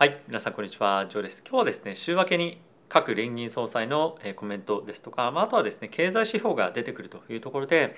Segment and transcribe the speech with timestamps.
[0.00, 1.44] はい、皆さんこんにちは、ジョーです。
[1.46, 2.58] 今日はですね、週明けに
[2.88, 7.94] 各連銀総裁のコメントですとか、まあ、あとはですね、経済指標が出てくるというところで、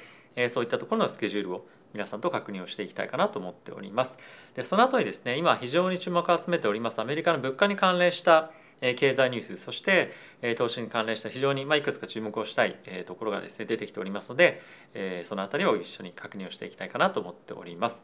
[0.48, 4.18] そういったところのスケジュールを皆さんと確認をしていきたいかなと思っております。
[4.56, 8.50] で、その後にですね、今非常に注目を集めておりますアメリカの物価に関連した
[8.80, 10.12] 経済ニュースそして
[10.56, 12.76] 投資に関連した非常にいくつか注目をしたい
[13.06, 14.60] ところがですね出てきておりますので
[15.22, 18.02] その辺りを一緒に確認をしていきたいかなと思っております。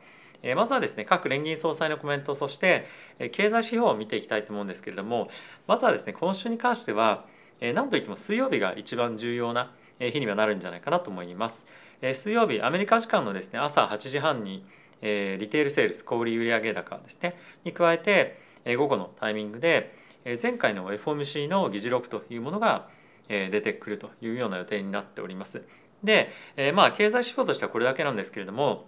[0.55, 2.87] まずはですね各連銀総裁のコメントそして
[3.33, 5.29] 経済指標を見ていきたいと思うんですけれども
[5.67, 7.25] まずはですね今週に関しては
[7.61, 11.67] 何といっても水曜日が一番重要な日にはなるんじゃないかなと思います。
[12.15, 14.65] 水曜日アメリカ時間のですね朝8時半に
[15.01, 18.41] リテールセールス小売売上高ですねに加えて
[18.77, 19.97] 午後のタイミングで
[20.41, 22.89] 前回の FOMC の議事録というものが
[23.29, 25.63] 出てくるというような予定になっております。
[26.05, 26.31] で、
[26.75, 28.87] まあ経済指標としてはこれだけなんですけれども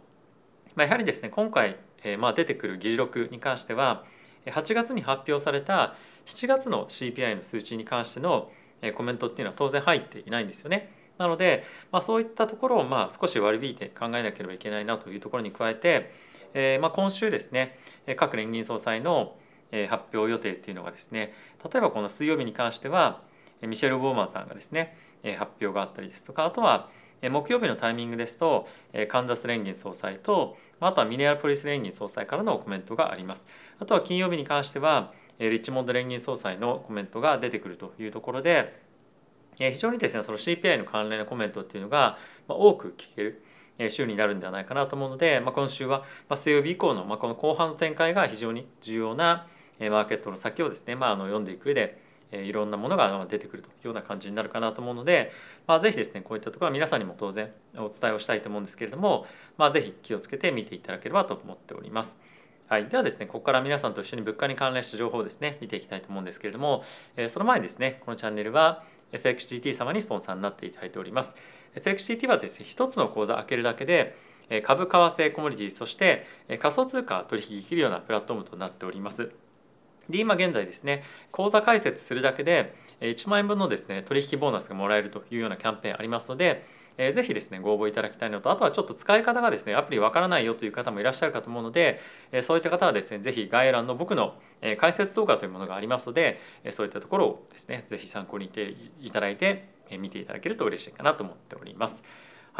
[0.77, 4.05] まあ、やはりですね今回、えー、まあ出てくる議事録に関しては
[4.47, 5.95] 8月に発表された
[6.27, 8.51] 7月の CPI の数値に関しての
[8.95, 10.92] コメントっていうのは当然入っていないんですよね。
[11.19, 16.12] なので、まあ、そういったところをまあ少し割り引いて考えなければいけないなというところに加えて、
[16.55, 17.78] えー、まあ今週ですね
[18.17, 19.36] 各連銀総裁の
[19.89, 23.20] 発表予定っていうのがですね例えばこの水曜日に関しては
[23.61, 24.97] ミシェル・ボーマンさんがですね
[25.39, 26.89] 発表があったりですとかあとは
[27.23, 28.67] 木曜日のタイミングですと
[29.09, 33.47] カンザス連銀総裁とあとはミネアポリス連銀総裁からのコメントがあります。
[33.79, 38.81] あとは金曜日に関してはリッチモンド連銀総裁のコメントが出てくるというところで
[39.57, 43.43] 非常にですねその CPI の関連のコメントっていうのが多く聞ける
[43.89, 46.05] 週になるんではないかなと思うので、まあ、今週は
[46.35, 49.47] 水曜日以降の、この後半の展開が非常に重要な
[49.79, 55.33] マーケットの先をですね、まあ、あの読んでいく上でいろんなものが出てくるというような感じになるかなと思うので、
[55.67, 59.27] まあ、ぜひですねこういったところは皆さんにも当然お伝えをしたいと思うんですけれども、
[59.59, 62.20] まあ、ぜひ気をつけて見ていただければと思っております。
[62.69, 66.84] はい、ではですねここから皆さんと一緒に物価に関連した情報をですね見ていきたいと思うんですけれども、
[67.17, 71.34] えその前にですねこのチャンネルは FXGT 様にスポンサーになっていただいております。
[71.75, 74.17] FXGT はですね一つの口座開けるだけで
[74.62, 76.24] 株為替コモディティそして
[76.61, 79.33] 仮想通貨取引できるようなプラットフォームとなっております。
[80.11, 86.65] で今現在ですね口座開設するだけで1万円分のですね取引ボーナスがもらえるというようなキャンペーンありますので
[86.98, 91.98] えぜひですねご応募いただきたいのとあとはちょっと使い方がですねアプリわからないよという方もいらっしゃるかと思うので
[92.31, 102.03] えそういった方はですねぜひ概要欄の僕のえ解説動画というものがありますのでえそういったところをですねぜひ参考にしていただいてえ見ていただけると嬉しいかなと思っております。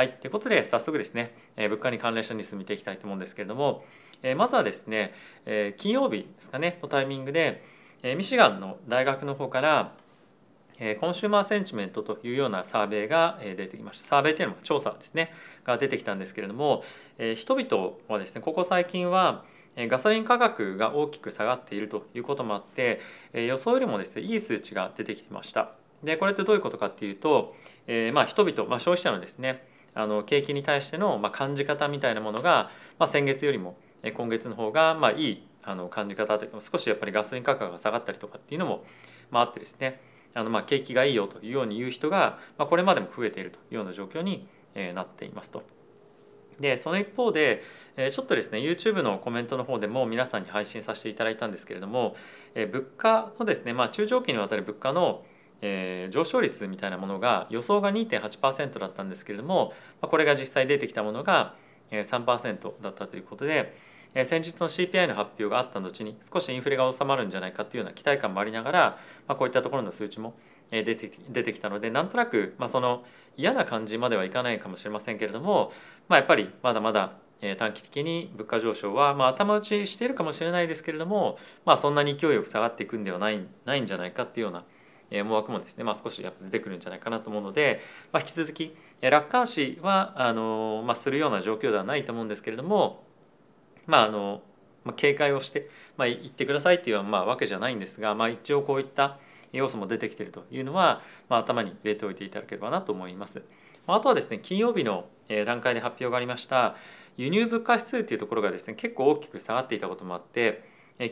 [0.01, 3.85] はい、ということで早速ですね、え物価に関連したニュース見ていきたいと思うんですけれども、
[4.23, 5.13] えまずはですね、
[5.45, 7.63] え金曜日ですかねのタイミングで
[8.03, 9.93] えミシガンの大学の方から
[10.79, 14.09] コンシューマーセンチメントというようなサーベイが出てきました。
[14.09, 15.35] サーベイというのは調査ですね
[15.65, 16.83] が出てきたんですけれども
[17.37, 19.45] 人々はですねここ最近は
[19.77, 23.03] ガソリン価格が大きく下がっているということもあって
[23.35, 25.73] 予想よりもですねいい数値が出てきてました。
[26.03, 27.55] でこれってどういうことかっていうと、
[27.87, 33.77] え、まあ人々、まあ、消費者のですねあの景気に対してのま感じ方みたいなものが、まあ、先月よりも
[34.15, 38.85] 今月の方がまあいいあの感じ方というか少しやっぱりガソリン価格が下がったりとかっていうのも、
[39.31, 40.01] まあ、あってですね
[40.35, 44.47] あのまあ景気がいいよというように言う人が、ま、これまでも増えているというような状況に
[44.95, 45.63] なっていますと。
[46.61, 47.63] でその一方で
[47.97, 52.17] ちょっとですね YouTube のコメントの方でも皆さんに配信させていただいたんですけれども
[52.55, 55.25] 物価のですね、まあ、中長期にわたる物価の
[55.63, 61.55] え上昇率みたいなものが予想が2.8%だったんですけれどもこれが実際出てきたものが
[61.91, 63.77] 3%だったということで
[64.25, 70.35] 先日の CPI の発表があった後に少しインフレが収まるんじゃないかというような期待感もありながら、ま、こういったところの数値も
[70.71, 73.05] 出て出てきたのでなんとなく、まあ、その
[73.37, 75.73] 嫌な感じまではいかないかもしれませんけれども、
[76.09, 77.13] まあ、やっぱりまだまだ
[77.59, 84.65] 短期的に物価上昇は、まあ、頭打ちしているかもしれないですけれども、まあ、そんなに勢いよく下がっていくんではないないんじゃないかっていうような
[85.11, 87.81] 思惑もですね、まあ、少しやっぱ出てくるんじゃないかなと思うので、
[88.13, 93.03] まあ、引き続き楽観視はあの、まあ、するような状況ではないと思うんですけれども
[93.87, 94.43] まああの、
[94.85, 99.19] まあ、警戒をして、まあ、言ってくださいっていうまあわけじゃないんですが、まあ、一応こういった
[99.53, 103.43] 要素も出てきているというのは、まあ、頭に入れておいていただければなと思います。
[103.87, 105.07] あとはですね金曜日の
[105.47, 106.77] 段階で発表がありました
[107.17, 110.63] 輸入物価指数っていうところがですね結構大きく下がっていたこともあって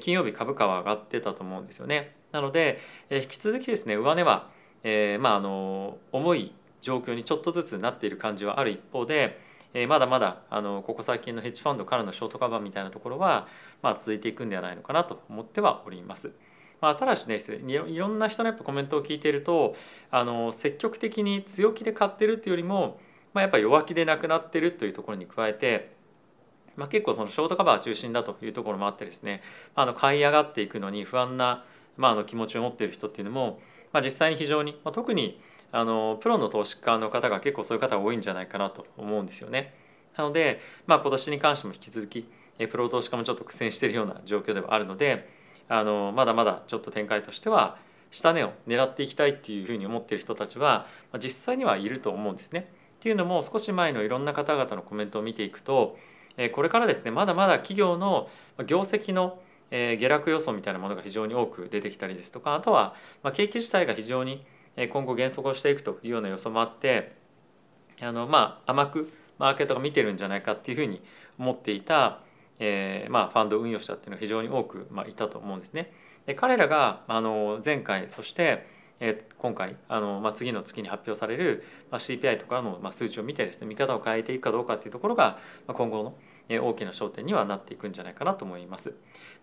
[0.00, 2.14] 金曜日株価は上がってたと思うんですよね。
[2.32, 2.78] なので
[3.10, 4.50] え引き続きですね上値は、
[4.82, 13.46] えー、まああの重い状況にちょっとずつなっている感じはある一方でえー、まだまだあのここ最近のヘッジファンドからのショートカバーみたいなところは、
[13.82, 16.32] まあ、続いていくんではないのかなと思ってはおります。
[16.80, 19.74] まあ、ただしねいろんな人のやっぱコメントを聞いていると
[20.12, 23.00] あの積極的に強気で買ってるっていうよりも、
[23.34, 25.90] まあ、やっぱ弱気でなくなってるというところに加えて、
[26.76, 29.42] まあ、結構そのショートカバー中心だというところもあってですね
[29.74, 31.64] あの買い上がっていくのに不安な、
[31.98, 33.60] まあ、あの気持ちを持っている人っていうのも、
[33.92, 35.40] まあ、実際に非常に、まあ、特に
[35.70, 39.74] あのプロの投資家の方が結構そういう方が多いんじゃないかなと思うんですよね。
[40.16, 42.26] なので、まあ、今年に関しても引き続き
[42.70, 45.28] プロ投資家もちょっと苦戦しているような状況ではあるので
[45.68, 47.78] あのまだまだちょっと展開としては
[48.10, 50.86] 下値を狙っていきたいっていうふうに思っている人たちは
[51.22, 52.72] 実際にはいると思うんですね。
[52.96, 55.96] っていうのも少し前のいろんな方々のコメントを見ていくと
[56.52, 58.28] これからですねまだまだ企業の
[58.66, 59.38] 業績の
[59.70, 62.94] 下落予想みたいなものが非常に多く出てきたりですとかあとは
[63.34, 64.44] 景気自体が非常に
[64.90, 67.12] 今後減速をしていくというような予想もあって
[68.00, 71.02] あのまあ甘くマーケットが見てるんじゃないかっていうふうに
[71.38, 72.20] 思っていた、
[72.58, 75.92] えー、まあファンド運用者っていうのは非常に多く、まあ、いたと思うんですね。
[76.26, 78.66] で彼らがあの前回そして
[79.00, 86.14] え今回あの、まあ、次の月に発表される、まあ、CPI とかの、まあ、数値を見てですね見方を変えていくかどうかっていうところが、まあ、今後の、
[86.48, 88.94] 大きな焦点にはなっていくんじゃないかなと思います。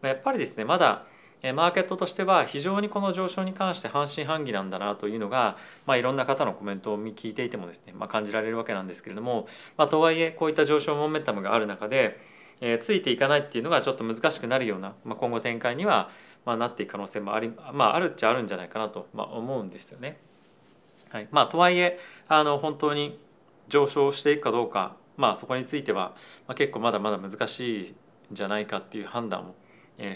[0.02, 1.06] やっぱりですねまだ
[1.54, 9.48] マーケットとしては非常にこの上昇に関して半信半疑なんだなというのが、まあ、いろんな方のコメントを聞いていてもですね、まあ、感じられるわけなんですけれども、
[9.78, 12.20] まあ、とはいえこういった上昇モメンタムがある中で、
[12.62, 16.10] えー、ついていかないっていうのがちょっと難しくなるような、まあ、今後展開には
[16.46, 20.18] まあ、なっていく可能性もあり、まあ、あるっちゃあるんじゃないかなと、ま、思うんですよね。
[21.10, 23.20] はいまあ、とはいえあの本当に
[23.68, 26.16] 上昇していくかどうか、まあ、そこについては、
[26.48, 27.88] まあ、結構まだまだ難し
[28.30, 29.56] いんじゃないかっていう判断を、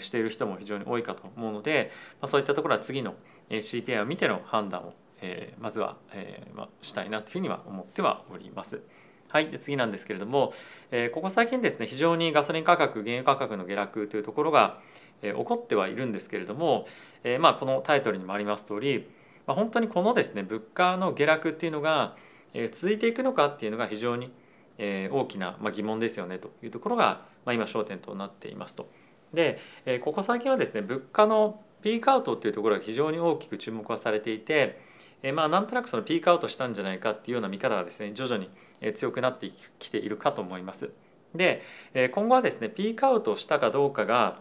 [0.00, 3.14] している人も非常に多いかと思うので、まあ、そういったところは次の
[3.48, 4.92] CPI を見ての判断を、
[5.22, 8.82] えー、まずは、えーまあ、したいなというふうには思ってはおります。
[9.30, 10.52] はい、で次なんですけれども、
[10.90, 14.80] えー、ここ最近ですね非常にガソリン価格原油価格の下落というところが、
[15.22, 16.86] えー、起こってはいるんですけれども、
[17.22, 19.08] えー、まあこのタイトルにもあります通り、
[19.46, 22.16] まあ、本当にこのですね物価の下落っていうのが、
[22.54, 24.32] えー、続いていくのかっていうのが非常に、
[24.78, 28.88] え、大きな、まあ、疑問ですよねというところが、まあ、今焦点となっていますと。
[29.32, 34.80] で、え、ここ最近はですね物価のピークアウトっていうところが非常に大きく注目はされていて、
[35.22, 38.50] え、まあなんとなくそのピークアウトしたんじゃないかっていうような見方がですね徐々に
[38.94, 40.90] 強くなってきているかと思います。
[41.34, 41.62] で
[41.94, 44.40] え今後はですねピークアウトしたかどうかが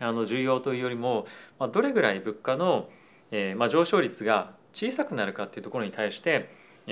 [0.00, 1.26] あの重要というよりも、
[1.58, 2.88] まあ、どれぐらい物価の、
[3.32, 6.50] えまあ、上昇率が小さくなるかっていうところに対して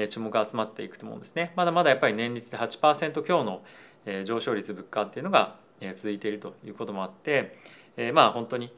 [0.08, 1.52] 注目が集まっていくと思うんですね。
[1.56, 3.62] まだまだやっぱり年率で8%強の
[4.25, 5.56] 上昇率物価っていうのが
[5.94, 7.58] 続いているということもあって、
[8.12, 8.72] まあ本当に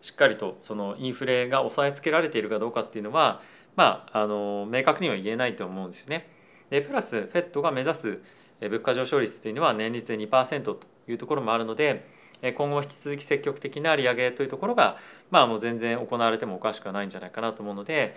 [0.00, 3.42] しっかりとそのインフレが抑えつけられているかどうかっていうのは
[3.74, 6.28] まああの明確には言えないと思うんですよね。
[6.70, 8.20] でプラス FED が目指す
[8.60, 12.08] 物価上昇率というのは年率で2%というところもあるので
[12.42, 14.98] 今後引き続き積極的な利上げというところが
[15.30, 18.16] まあもう全然行われてもおかしくはないんじゃないかなと思うので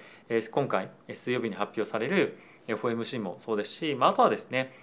[0.52, 2.38] 今回水曜日に発表される
[2.68, 4.74] FOMC もそうですし、まあ、あとはですね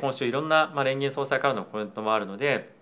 [0.00, 2.72] 今週いろんな連銀総裁からのコメントもあるので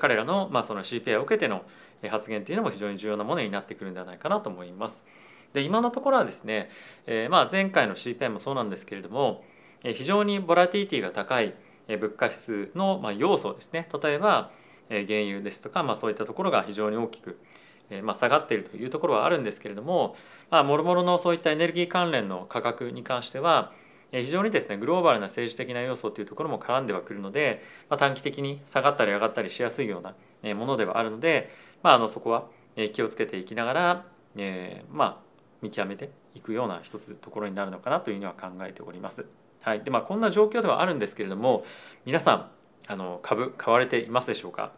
[0.00, 1.62] 彼らのまあその CPI を受けての
[2.08, 5.06] 発言というのも非常に重要なものになってくるんではないかなと思います。
[5.52, 6.68] で今のところはですね、
[7.06, 9.44] え、まあ前回の CPI もそうなんですけれども
[9.82, 11.54] 非常にボラティティが高い
[11.88, 14.50] 物価指数のまあ要素ですね例えば
[14.88, 17.38] 原油ですとか、まあ、そういったところが非常に大きく
[18.02, 20.14] まあ下がっているというところはあるんですけれども
[20.50, 23.72] もろもろのそういったエネルギー関連の価格に関しては
[24.12, 31.50] 非常にですねグローバルな政治的な要素というところも絡んではくるので、まあ、短期的に下がったり上がったりしやすいようなものではあるので、
[31.82, 32.46] まあ、あのそこは
[32.92, 34.04] 気をつけていきながら、
[34.36, 35.28] えー、まあ
[35.60, 39.26] 見極めていくような一つところになるのかなというには考えております。
[39.62, 41.64] はいでまあ、こんな状況ではあるんですけれども
[42.06, 42.50] 皆さん
[42.88, 44.72] あの株買われていますでしょうか？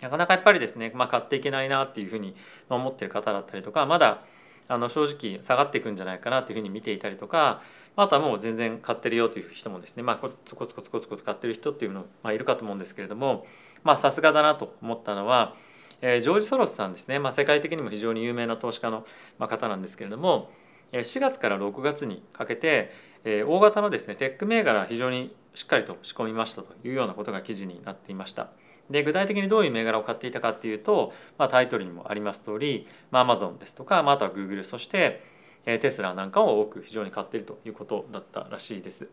[0.00, 2.34] なかなかやっぱりですね、まあ、買っていけないなっていうふうに
[2.68, 4.24] 思っている方だったりとかまだ
[4.68, 7.62] あの正直下がっていくんじゃないかなというふうに見ていたりとか
[7.94, 13.46] あとはもう全然買ってるよという人もですねまあコツコツコツコツコツ買ってる人っていうのまあいるかと思うんですけれども
[13.84, 15.54] まあさすがだなと思ったのは
[16.00, 19.04] えジョージ・ソロスさんですね、まあ、世界的にも非常に有名な投資家の
[19.38, 20.50] 方なんですけれども
[20.92, 22.92] 4月から6月にかけて
[23.24, 28.48] 大型のですねテック銘柄非常にしっかりと仕込みましたというようなことが記事になっていました。
[28.90, 35.22] で具体的にどういう銘柄を買っていたかっていうと、まあ、タイトルにもあります通り、まあ、Amazon ですとか、まあ、あとは Google そして
[35.64, 39.08] テスラなんかを多く非常に買っているということだったらしいです。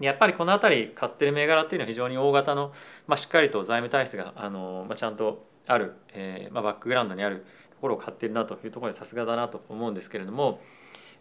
[0.00, 2.72] やっぱりこの辺り買ってる銘柄っていうのは非常に大型の、
[3.06, 10.60] まあ、しっかりと財務体質があの、まあ、ちゃんとある、えーまあ、バックグラウンドにあるところを買ってるなというところでさすがだなと思うんですけれども、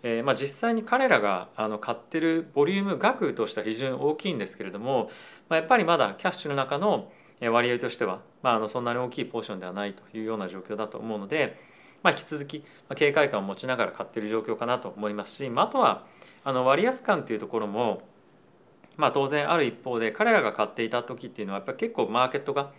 [0.04, 5.10] えーまあ、実際に彼らがあの買ってるボリューム額としては非常に大きいんですけれども、
[5.48, 11.60] まあ、やっぱりまだキャッシュの中の割合としては、まあ、あのそんなに大きいポーションではないというような状況だと思うので、
[12.04, 12.64] まあ、引き続き
[12.96, 16.06] 警戒感を持ちながら買っている状況かなと思いますし、まあ、あとは
[16.44, 18.02] あの割安感というところも
[18.98, 22.72] まあ当然ある一方で彼らが買っていた時っていうのはやっぱり結構マーケットが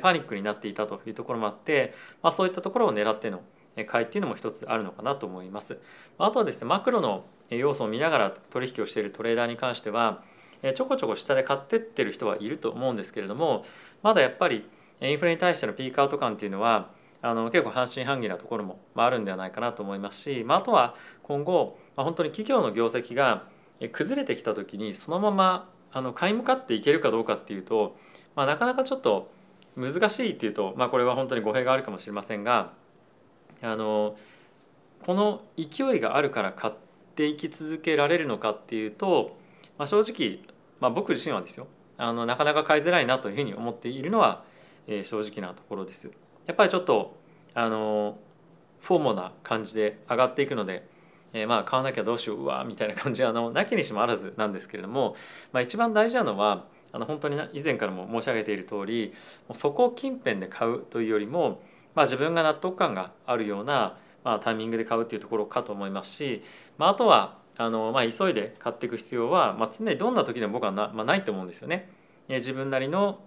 [0.00, 3.42] パニックになっていたというところもあって、まあ、そういったところを狙っての
[3.86, 5.78] 買いっていうのも一つあるのかなと思います。
[6.18, 10.22] あとはですねマクロの要素を見ながら取引をしているトレーダーに関しては
[10.74, 13.64] ちょこちょこ下で買ってってる人はいると思うんですけれども
[14.02, 14.64] まだやっぱり
[15.00, 23.44] インフレに対してのピークアウト感っていうのはあの結構半信半疑なところもあるんではないかなと思いますし、まあ、あとは今後、まあ、本当に企業の業績が
[23.92, 27.96] 崩れてきた時にそのままあの買い向かっていけるかどうかっていうと、
[28.34, 29.30] まあ、なかなかちょっと
[29.76, 32.72] 難しいっていうと、まあ、これは本当に語弊があるかもしれませんが
[33.62, 34.16] あの
[35.04, 36.74] この勢いがあるから買っ
[37.14, 39.36] ていき続けられるのかっていうと、
[39.78, 40.40] まあ、正直、
[40.80, 41.66] まあ、僕自身はですよ
[41.98, 44.44] あのなかなか買いづらいなというふうに思っているのは、
[44.86, 46.10] えー、正直なところです。
[46.46, 47.16] やっぱりちょっと
[47.54, 48.18] あの
[48.80, 50.88] フォーモな感じで上がっていくので、
[51.32, 55.14] えー、まあ買わなきゃどうしよううわみたいな感じはあのなきにしもあらずなんですけれども、
[55.52, 59.14] まあ、一番大事なのはあの本当に以前からも申し上げている通り
[59.52, 61.62] そこ近辺で買うというよりも、
[61.94, 66.42] まあ、自分が納得感があるような、まあ、タイミングで買うっていうところかと思いますし、
[66.78, 71.90] まあ、あとはあの、まあ、急いで買っていく必要は、まあ、常にどんな時でも僕はな,、まあ、ないと思うんですよね。
[72.28, 73.20] え自分なりの、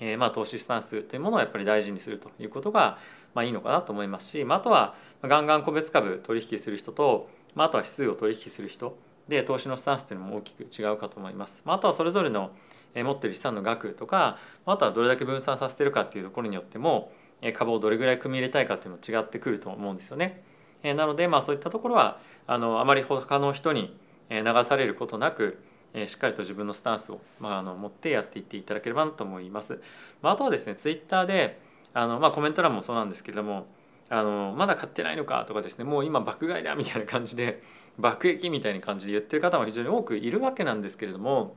[0.00, 2.98] えー、まあ投資スタンスというものをやっぱり大事にするということが、
[3.34, 8.96] まあ、いいのかなと思いますし、まあ、あとはガンガン個別株取引する人と、まあ、あとは指数を取引する人
[9.28, 11.62] で投資のスタンスというのも大きく違うかと思います。
[11.64, 12.50] まあ、あとはそれぞれの
[12.94, 17.12] 持ってる資産の額とかあとはどれだけ分散させてるかっていうところによっても
[17.54, 20.42] 株をどれぐらい組み入れたいかっていうのも違ってくると思うんですよね。
[20.82, 23.96] えなのでまあそういったところはあのあまり他の人に
[24.30, 25.58] 流されることなく
[26.06, 29.80] しっかりと自分のスタンスを、まあ、あの持ってやっていっていただければなと思います。
[30.20, 31.60] まあ、あとはですねツイッターで
[31.94, 33.66] あの、まあ、コメント欄もそうなんですけれども
[34.08, 37.62] あのまだ買ってないのかとかですねもう今爆買いだみたいな感じで
[37.98, 41.56] 爆撃みたいな感じで言ってる方も非常に多くいるわけなんですけれども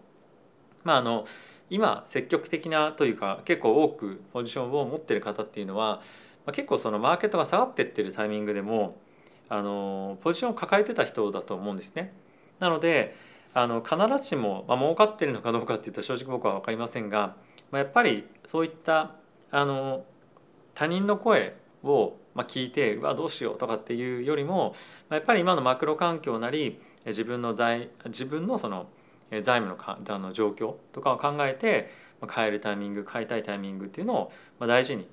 [0.83, 1.25] まああの
[1.69, 6.01] 今積極的なというか結構多くポジションを持ってる方っていうのは、
[6.45, 8.97] ま、結構そのマーケットが下がってってるタイミングでも
[9.49, 12.13] あのポジションを抱えてた人だと思うんですね。
[12.59, 13.15] なので
[13.53, 17.35] あの必ずしも、まあ、儲かってるのかどうかっていうと正直僕は分かりませんが、
[17.71, 19.15] まあ、やっぱりそういった
[19.51, 20.05] あの
[20.75, 24.75] 他人の声をまあ聞いてうわどうしようとかっていうよりも
[25.09, 28.87] まやっぱり今のマクロ環境なり自分の財自分のその
[29.31, 31.91] 財務のかあの状況とかを考えて
[32.27, 35.07] 買えるタイミング買いたいタイミングっていうのを大事に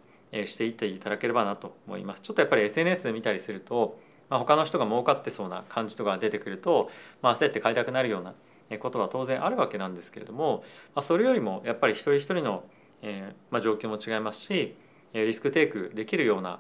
[0.47, 2.23] していっていただければなと思います。
[2.23, 6.91] ちょっとやっぱり SNS で見たりすると、まあ、他の人が儲かってそうな感じとか出てくると、
[7.23, 8.35] まあ、焦って買いたくなるような
[8.79, 12.65] ことは当然あるわけなんですけれども、まあ、それよりもやっぱり一人一人の、
[13.03, 14.75] えーまあ、状況も違いますし
[15.13, 16.59] リスクテイクできるような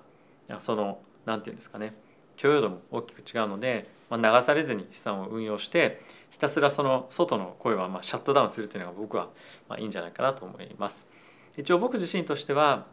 [0.61, 1.95] その何て言うんですかね
[2.37, 6.01] 許容度も大きく違うので、まあ、流されずに資産を運用して
[6.31, 9.29] ひたすらその外の声はまあシャットダウンするというのが僕は
[9.69, 11.07] まあいいんじゃないかなと思います。
[11.57, 12.87] 一応僕自身としては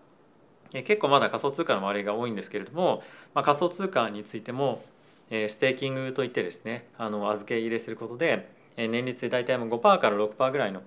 [0.71, 3.03] 結構まだ仮想通貨の周りが多いんですけれども、
[3.35, 4.83] まあ、仮想通貨についても
[5.29, 10.81] ステーキングといってですねあの預け入れすることで年率で大体5%から6%ぐらいの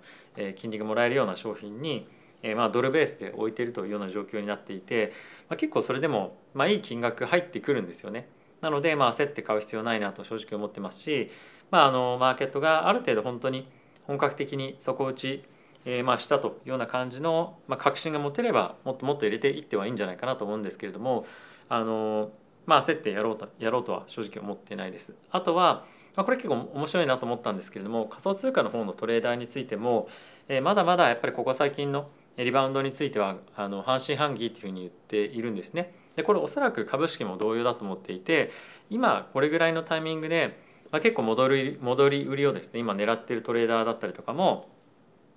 [0.56, 2.08] 金利がもらえるような商品に
[2.56, 5.12] まあドルベースで置いているというような状況になっていて、
[5.48, 8.28] まあ、結構それでもまあいい金額入ってくるんですよね。
[8.60, 11.30] なのでまあ焦って買う必要ないなと正直思ってますし、
[11.70, 13.68] まあ、あのマーケットがある程度本当に
[14.06, 15.44] 本格的に底打ち
[15.86, 21.24] えー、まあしたというような感じの、まあ、確信が持てればもっともっと入れていってはいいんじゃないかなと思うんですけれども
[21.68, 22.32] あの
[22.66, 25.14] まあ焦ってやろうとやろうとは正直思ってないです。
[25.30, 25.86] あとは、
[26.16, 30.08] まあ、これ結構面白いなと思ったんですけれども仮想通貨の方のトレーダーについても、
[30.48, 35.94] えー、まだまだやっぱりここ最近のリバウンドについてはあの半信半疑っていうふうに言っているんですね。
[36.16, 38.50] でこれおそらく株式も同様だと思っていて
[38.90, 40.58] 今これぐらいのタイミングで、
[40.90, 44.68] まあ、結構戻り戻り売りをですね今狙ってるトレーダーだったりとかも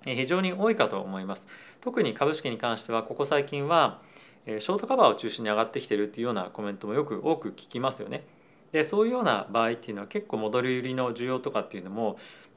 [0.04, 1.46] 非常に多いかと思います。
[1.82, 4.00] 特に株式に関してはここ最近は
[4.46, 8.24] ショートカバーを中心に上がってきてるっていうようなコメントもよく多く聞きますよね。
[8.72, 12.16] でそういうような場合っていうのは結構戻り売りの需要とかっていうのも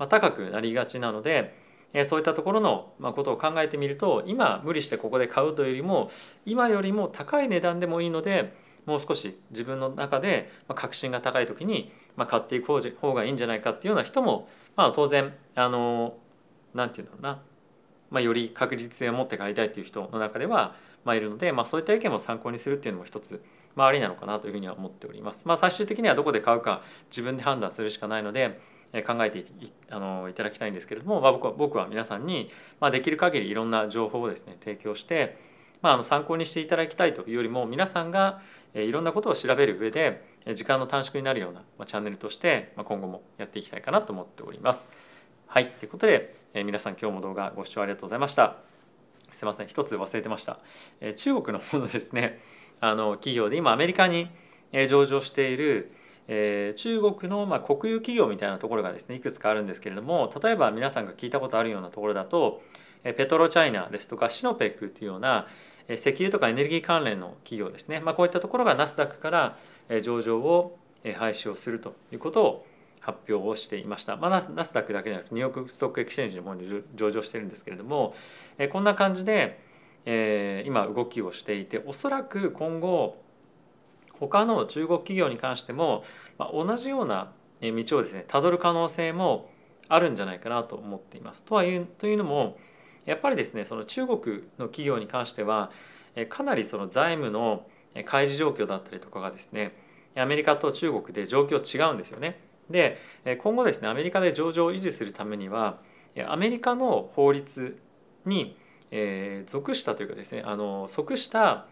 [0.09, 1.62] 高くなりがちなので
[2.05, 6.11] そういったところのことを考えてみると今無理してここで買うというよりも
[6.45, 8.53] 今よりも高い値段でもいいので
[8.85, 11.91] もう少し自分の中で確信が高い時に
[12.27, 12.67] 買っていく
[12.99, 16.17] 方がいいんじゃないかっていうような人もまあ当然あの
[16.73, 17.41] 何て言うんだろうな、
[18.11, 23.43] まあ、より確実性を持って買いたいっていう人の中では、ま、いるので、まあ、そういった意見も参考にするっていうのも一つ、
[23.75, 25.47] まあ、ありなのかなというふうには思っております。
[25.47, 28.59] まあ、最終的にはどこで買うか自分で判断するしかないので
[29.01, 29.45] 考えてい
[29.89, 35.37] あのいただきたいんですけれども、まあ、僕は僕は皆さんに、まあ、できる限りいろんな情報をですね提供して、
[35.81, 38.41] まあ、あの参考にしていただきたいというよりも皆さんが
[38.75, 40.23] いろんなことを調べる上で
[40.53, 44.91] 時間の短縮になるようなまあチャンネルとしてまあ今後もやっていきたいかなと思っております。
[45.47, 48.57] はいということでえ、皆さん今日も動画ご視聴ありがとうございました
[49.31, 50.59] すいません一つ忘れてました、
[51.01, 52.39] え、中国の方のですね
[52.79, 54.29] あの企業で今アメリカに
[54.87, 55.91] 上場している
[56.27, 62.61] えー、中国のまあ国有企業みたいなところがですねいくつかあるんですけれども例えば皆さんが聞いたことあるようなところだと
[63.03, 65.47] ペトロチャイナですとかシノペックっていうような
[65.89, 69.57] 石油とかエネルギー関連の企業ですね、まあ、こういったところがナスダックから
[70.01, 72.65] 上場を廃止をするということを
[73.01, 76.65] 発表をしていました、まあ、ナスダックだけじゃなくて New York Stock Exchange の方に
[76.95, 78.15] 上場してるんですけれども
[78.71, 79.59] こんな感じで
[80.65, 83.17] 今動きをしていておそらく今後
[84.27, 86.03] 他の中国企業に関しても
[86.37, 89.49] ま同じような道をですねたどる可能性も
[89.89, 91.43] あるんじゃないかなと思っています。
[91.43, 92.57] とはいうというのも
[93.05, 94.17] やっぱりですねその中国
[94.57, 95.71] の企業に関しては
[96.29, 97.67] かなりその財務の
[98.05, 99.75] 開示状況だったりとかがですね
[100.15, 102.39] アメリカと中国で状況違うんですよね。
[102.69, 102.97] で
[103.41, 105.79] 今後ですねアメリカで上場を維持するためには
[106.27, 107.77] アメリカの法律
[108.25, 108.55] に
[109.45, 111.67] 属したというかですねあの即した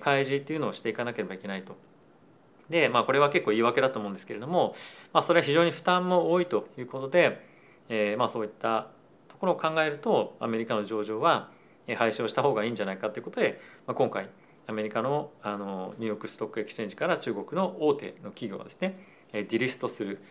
[0.00, 1.76] 開示っていうのをしていかなければいけないと。
[2.70, 4.74] でまあこれは結構言い訳だと思うんですけれども、
[5.12, 7.44] まあ、それは非常に負担も多いということで、
[7.88, 8.86] えー、まあそういった
[9.28, 11.50] ところを考えるとアメリカの上場は
[11.86, 14.28] 廃止をした方がいいんじゃないかということで、まあ、今回
[14.66, 18.98] アメリカのあの New York Stock Exchange から中国の大手の企業がですね
[19.32, 20.22] delist する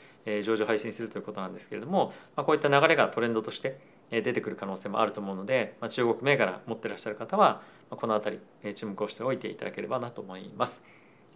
[0.44, 3.80] 上場廃止するということなんですけれども、まあ、こういった流れがトレンドとして
[4.12, 10.84] 出てくる可能性もあると思うので、まあ、中国銘柄持ってらっしゃる方はこの辺り注目をしておいていただければなと思います。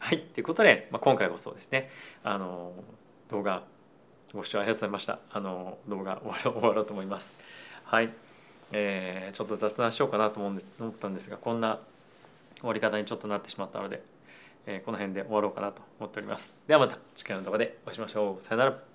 [0.03, 1.89] はい、ということで、まあ、今回こそですね
[2.25, 2.74] あの
[3.29, 3.63] 動画
[4.33, 5.19] ご視聴ありがとうございました。
[5.31, 7.39] あの動画終わろう終わろうと思います。
[7.86, 8.10] はい、
[8.74, 11.79] えー、ちょっと雑談しようかなと思ったんですがこんな
[12.60, 14.03] 終わり方にちょっとなってしまったので、
[14.65, 16.60] えー、この辺で終わろうかなと思っております。
[16.67, 18.43] ではまた次回の動画でお会いしましょう。
[18.43, 18.92] さよなら。